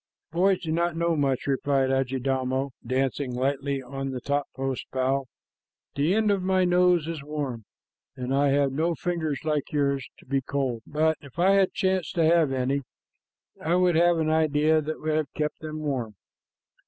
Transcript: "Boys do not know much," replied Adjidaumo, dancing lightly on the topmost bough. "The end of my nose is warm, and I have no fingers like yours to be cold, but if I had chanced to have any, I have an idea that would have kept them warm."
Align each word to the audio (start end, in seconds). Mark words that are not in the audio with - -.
"Boys 0.31 0.59
do 0.63 0.71
not 0.71 0.95
know 0.97 1.15
much," 1.15 1.45
replied 1.45 1.91
Adjidaumo, 1.91 2.71
dancing 2.83 3.35
lightly 3.35 3.83
on 3.83 4.09
the 4.09 4.19
topmost 4.19 4.87
bough. 4.91 5.27
"The 5.93 6.15
end 6.15 6.31
of 6.31 6.41
my 6.41 6.65
nose 6.65 7.07
is 7.07 7.21
warm, 7.21 7.65
and 8.15 8.33
I 8.33 8.47
have 8.47 8.71
no 8.71 8.95
fingers 8.95 9.41
like 9.43 9.71
yours 9.71 10.09
to 10.17 10.25
be 10.25 10.41
cold, 10.41 10.81
but 10.87 11.19
if 11.21 11.37
I 11.37 11.51
had 11.51 11.73
chanced 11.73 12.15
to 12.15 12.25
have 12.25 12.51
any, 12.51 12.81
I 13.63 13.69
have 13.73 14.17
an 14.17 14.31
idea 14.31 14.81
that 14.81 14.99
would 14.99 15.15
have 15.15 15.33
kept 15.35 15.59
them 15.59 15.81
warm." 15.81 16.15